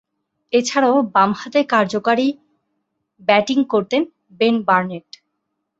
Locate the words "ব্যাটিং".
3.21-3.59